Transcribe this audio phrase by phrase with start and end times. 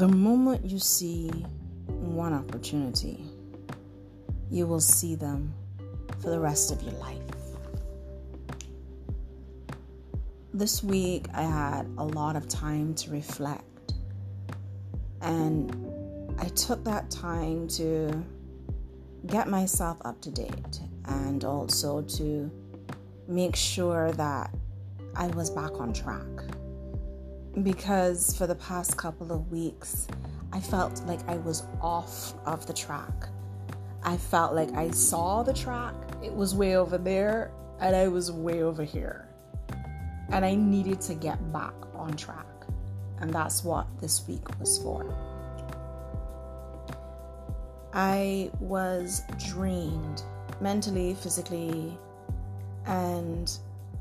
[0.00, 1.28] The moment you see
[1.86, 3.22] one opportunity,
[4.50, 5.52] you will see them
[6.22, 7.18] for the rest of your life.
[10.54, 13.92] This week, I had a lot of time to reflect,
[15.20, 15.70] and
[16.38, 18.24] I took that time to
[19.26, 22.50] get myself up to date and also to
[23.28, 24.50] make sure that
[25.14, 26.24] I was back on track
[27.62, 30.06] because for the past couple of weeks,
[30.52, 33.28] I felt like I was off of the track.
[34.02, 37.50] I felt like I saw the track, it was way over there,
[37.80, 39.28] and I was way over here.
[40.30, 42.46] And I needed to get back on track.
[43.18, 45.14] And that's what this week was for.
[47.92, 50.22] I was drained
[50.60, 51.98] mentally, physically,
[52.86, 53.50] and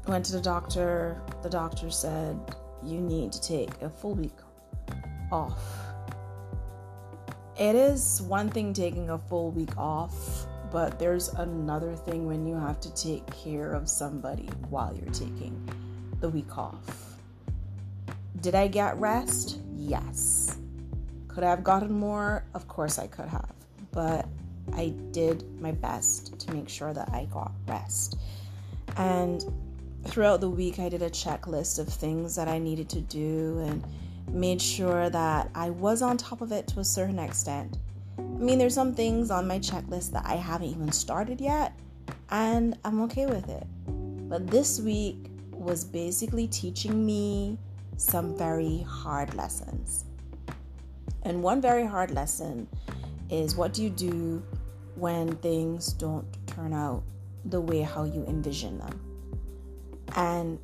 [0.08, 1.22] went to the doctor.
[1.42, 2.40] The doctor said,
[2.84, 4.38] you need to take a full week
[5.32, 5.62] off.
[7.58, 12.56] It is one thing taking a full week off, but there's another thing when you
[12.56, 15.68] have to take care of somebody while you're taking
[16.22, 17.18] the week off.
[18.42, 19.60] Did I get rest?
[19.76, 20.58] Yes.
[21.28, 22.46] Could I have gotten more?
[22.54, 23.52] Of course I could have.
[23.92, 24.28] But
[24.74, 28.18] I did my best to make sure that I got rest.
[28.96, 29.44] And
[30.06, 33.84] throughout the week, I did a checklist of things that I needed to do and
[34.32, 37.78] made sure that I was on top of it to a certain extent.
[38.18, 41.74] I mean, there's some things on my checklist that I haven't even started yet,
[42.30, 43.66] and I'm okay with it.
[44.30, 47.58] But this week was basically teaching me
[47.98, 50.06] some very hard lessons.
[51.24, 52.68] And one very hard lesson
[53.30, 54.44] is what do you do
[54.96, 57.04] when things don't turn out
[57.46, 59.09] the way how you envision them?
[60.16, 60.60] And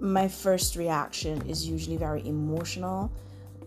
[0.00, 3.12] my first reaction is usually very emotional.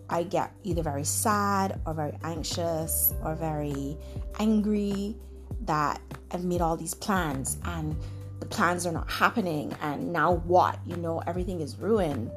[0.08, 3.96] I get either very sad or very anxious or very
[4.38, 5.16] angry
[5.62, 7.96] that I've made all these plans and
[8.40, 10.78] the plans are not happening and now what?
[10.86, 12.30] You know, everything is ruined.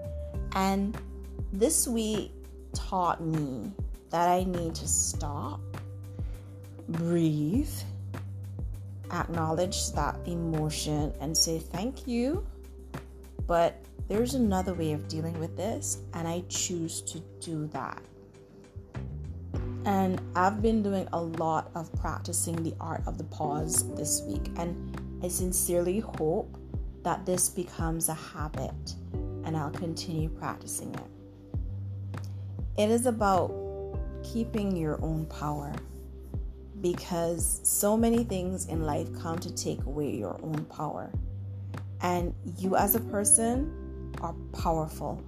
[0.54, 0.98] And
[1.52, 2.32] this week
[2.74, 3.72] taught me
[4.10, 5.60] that I need to stop,
[6.90, 7.74] breathe,
[9.12, 12.46] acknowledge that emotion, and say thank you
[13.48, 18.02] but there's another way of dealing with this, and I choose to do that.
[19.86, 24.52] And I've been doing a lot of practicing the art of the pause this week,
[24.58, 26.58] and I sincerely hope
[27.04, 28.96] that this becomes a habit
[29.46, 32.20] and I'll continue practicing it.
[32.78, 33.54] It is about
[34.24, 35.72] keeping your own power
[36.82, 41.12] because so many things in life come to take away your own power.
[42.02, 45.24] And you, as a person, are powerful.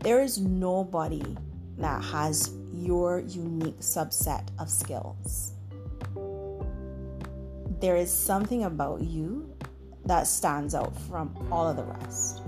[0.00, 1.22] There is nobody
[1.78, 5.52] that has your unique subset of skills.
[7.80, 9.54] There is something about you
[10.06, 12.42] that stands out from all of the rest.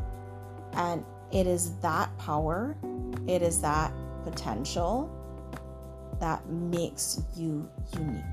[0.72, 2.76] And it is that power,
[3.26, 3.92] it is that
[4.24, 5.10] potential
[6.20, 8.24] that makes you unique.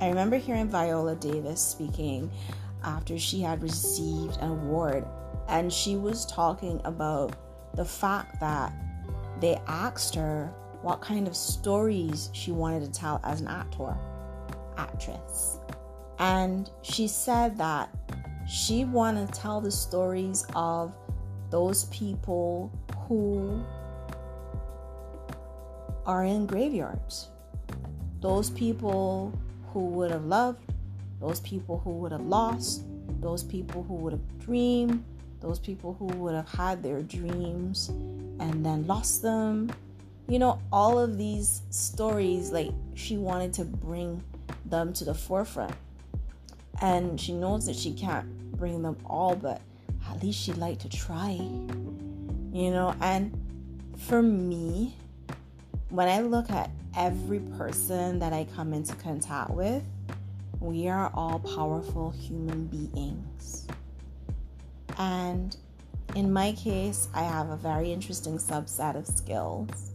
[0.00, 2.30] I remember hearing Viola Davis speaking
[2.82, 5.06] after she had received an award.
[5.48, 7.36] And she was talking about
[7.74, 8.72] the fact that
[9.40, 10.52] they asked her
[10.82, 13.96] what kind of stories she wanted to tell as an actor,
[14.76, 15.58] actress.
[16.18, 17.88] And she said that
[18.48, 20.96] she wanted to tell the stories of
[21.50, 22.72] those people
[23.06, 23.64] who
[26.06, 27.28] are in graveyards,
[28.20, 29.32] those people
[29.72, 30.64] who would have loved
[31.20, 32.84] those people who would have lost,
[33.20, 35.04] those people who would have dreamed,
[35.40, 39.70] those people who would have had their dreams and then lost them.
[40.28, 44.22] You know, all of these stories, like she wanted to bring
[44.64, 45.74] them to the forefront.
[46.80, 49.60] And she knows that she can't bring them all, but
[50.08, 51.32] at least she'd like to try.
[52.52, 53.36] You know, and
[53.98, 54.96] for me,
[55.90, 59.82] when I look at every person that I come into contact with,
[60.60, 63.66] we are all powerful human beings.
[64.98, 65.56] And
[66.14, 69.92] in my case, I have a very interesting subset of skills.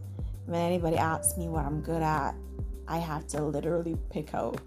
[0.47, 2.33] When anybody asks me what I'm good at,
[2.88, 4.59] I have to literally pick out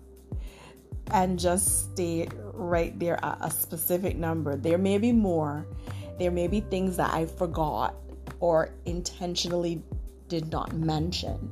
[1.11, 4.56] and just stay right there at a specific number.
[4.56, 5.67] There may be more,
[6.19, 7.95] there may be things that I forgot
[8.39, 9.83] or intentionally
[10.29, 11.50] did not mention,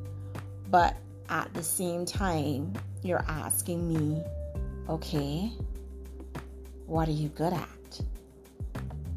[0.70, 0.96] but
[1.28, 4.22] at the same time, you're asking me
[4.88, 5.50] Okay,
[6.86, 8.00] what are you good at?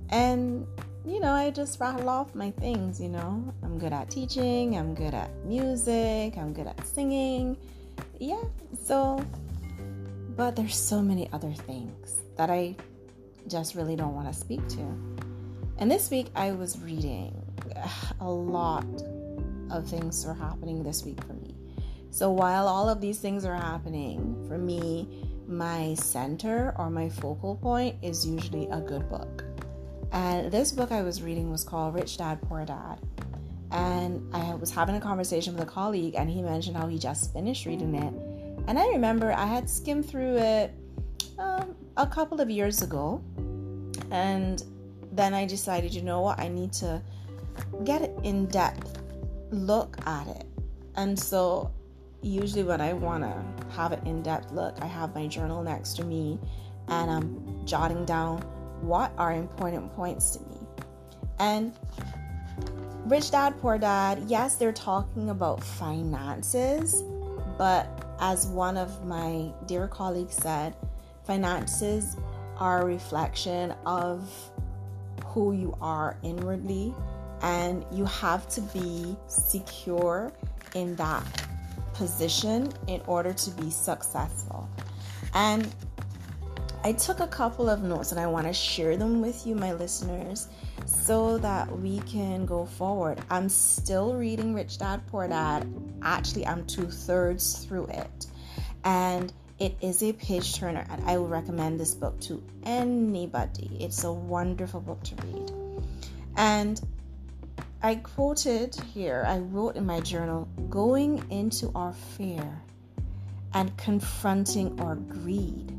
[0.09, 0.65] And
[1.05, 3.53] you know, I just rattle off my things, you know.
[3.63, 7.57] I'm good at teaching, I'm good at music, I'm good at singing.
[8.19, 8.43] Yeah,
[8.83, 9.23] so,
[10.35, 12.75] but there's so many other things that I
[13.47, 14.81] just really don't want to speak to.
[15.77, 17.45] And this week I was reading
[18.19, 18.85] a lot
[19.71, 21.55] of things are happening this week for me.
[22.11, 25.18] So while all of these things are happening, for me,
[25.49, 29.43] my center or my focal point is usually a good book.
[30.11, 32.99] And this book I was reading was called Rich Dad Poor Dad.
[33.71, 37.33] And I was having a conversation with a colleague, and he mentioned how he just
[37.33, 38.13] finished reading it.
[38.67, 40.73] And I remember I had skimmed through it
[41.37, 43.21] um, a couple of years ago.
[44.11, 44.63] And
[45.11, 47.01] then I decided, you know what, I need to
[47.83, 48.99] get an in depth
[49.51, 50.45] look at it.
[50.95, 51.71] And so,
[52.21, 55.95] usually, when I want to have an in depth look, I have my journal next
[55.97, 56.39] to me
[56.89, 58.41] and I'm jotting down
[58.81, 60.57] what are important points to me.
[61.39, 61.73] And
[63.05, 67.03] Rich Dad, Poor Dad, yes, they're talking about finances,
[67.57, 70.75] but as one of my dear colleagues said,
[71.23, 72.17] finances
[72.57, 74.29] are a reflection of
[75.25, 76.93] who you are inwardly,
[77.41, 80.31] and you have to be secure
[80.75, 81.48] in that
[81.99, 84.67] position in order to be successful.
[85.33, 85.67] And
[86.85, 89.73] I took a couple of notes and I want to share them with you, my
[89.73, 90.47] listeners,
[90.85, 93.19] so that we can go forward.
[93.29, 95.67] I'm still reading Rich Dad Poor Dad.
[96.01, 98.27] Actually, I'm two thirds through it.
[98.85, 103.75] And it is a page turner, and I will recommend this book to anybody.
[103.77, 105.51] It's a wonderful book to read.
[106.37, 106.79] And
[107.81, 112.61] I quoted here, I wrote in my journal, going into our fear
[113.53, 115.73] and confronting our greed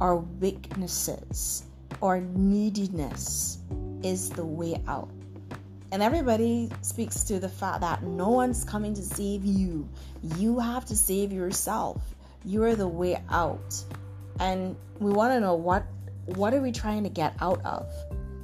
[0.00, 1.64] our weaknesses
[2.02, 3.58] our neediness
[4.02, 5.08] is the way out.
[5.92, 9.88] And everybody speaks to the fact that no one's coming to save you.
[10.36, 12.02] You have to save yourself.
[12.44, 13.84] You are the way out.
[14.40, 15.84] And we want to know what
[16.26, 17.86] what are we trying to get out of?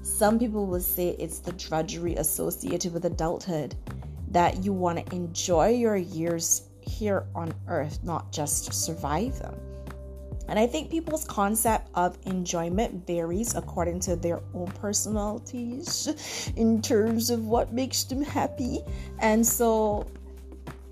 [0.09, 3.77] Some people will say it's the drudgery associated with adulthood
[4.31, 9.55] that you want to enjoy your years here on earth, not just survive them.
[10.49, 16.09] And I think people's concept of enjoyment varies according to their own personalities
[16.57, 18.81] in terms of what makes them happy.
[19.21, 20.07] And so,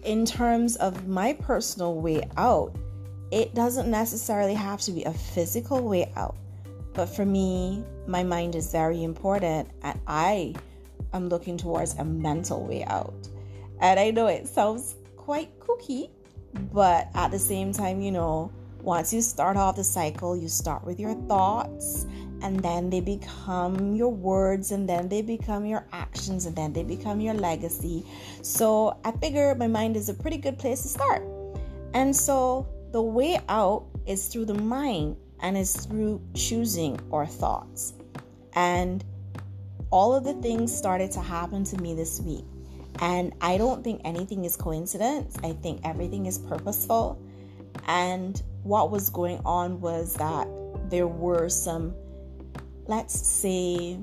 [0.04, 2.76] in terms of my personal way out,
[3.32, 6.36] it doesn't necessarily have to be a physical way out.
[6.96, 10.54] But for me, my mind is very important, and I
[11.12, 13.28] am looking towards a mental way out.
[13.80, 16.08] And I know it sounds quite kooky,
[16.72, 18.50] but at the same time, you know,
[18.80, 22.06] once you start off the cycle, you start with your thoughts,
[22.40, 26.82] and then they become your words, and then they become your actions, and then they
[26.82, 28.06] become your legacy.
[28.40, 31.22] So I figure my mind is a pretty good place to start.
[31.92, 37.94] And so the way out is through the mind and it's through choosing our thoughts.
[38.54, 39.04] And
[39.90, 42.44] all of the things started to happen to me this week.
[43.00, 45.36] And I don't think anything is coincidence.
[45.44, 47.20] I think everything is purposeful.
[47.86, 50.48] And what was going on was that
[50.90, 51.94] there were some,
[52.86, 53.98] let's say,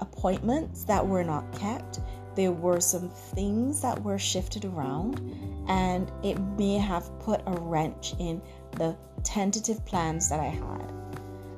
[0.00, 2.00] appointments that were not kept.
[2.34, 5.20] There were some things that were shifted around,
[5.68, 10.92] and it may have put a wrench in the tentative plans that I had.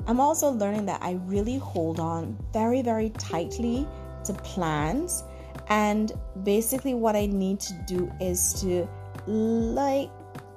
[0.06, 3.87] I'm also learning that I really hold on very, very tightly
[4.25, 5.25] to plans.
[5.68, 6.12] And
[6.44, 8.88] basically, what I need to do is to
[9.26, 10.11] like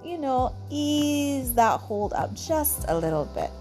[0.04, 3.52] you know, ease that hold up just a little bit.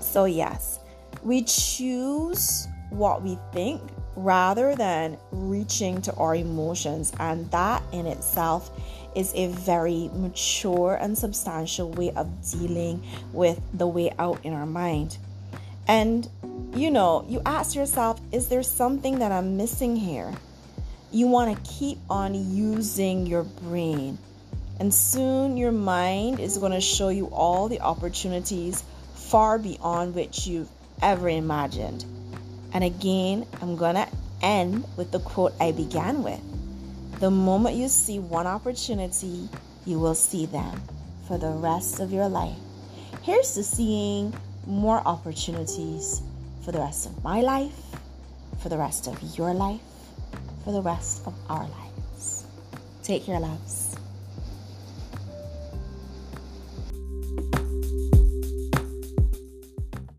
[0.00, 0.80] So, yes,
[1.22, 3.82] we choose what we think
[4.16, 8.70] rather than reaching to our emotions, and that in itself
[9.14, 13.02] is a very mature and substantial way of dealing
[13.32, 15.18] with the way out in our mind.
[15.86, 16.28] And
[16.74, 20.32] you know, you ask yourself, is there something that I'm missing here?
[21.12, 24.18] You want to keep on using your brain
[24.80, 28.82] and soon your mind is going to show you all the opportunities
[29.14, 30.68] far beyond which you've
[31.00, 32.04] ever imagined.
[32.74, 34.08] And again, I'm going to
[34.42, 36.40] end with the quote I began with
[37.20, 39.48] The moment you see one opportunity,
[39.86, 40.82] you will see them
[41.28, 42.58] for the rest of your life.
[43.22, 44.34] Here's to seeing
[44.66, 46.20] more opportunities
[46.64, 47.78] for the rest of my life,
[48.58, 49.80] for the rest of your life,
[50.64, 52.44] for the rest of our lives.
[53.02, 53.96] Take care, loves.